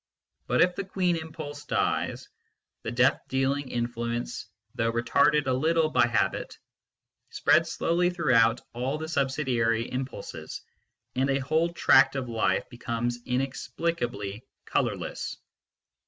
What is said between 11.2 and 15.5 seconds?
a whole tract of life becomes inexplicably colourless.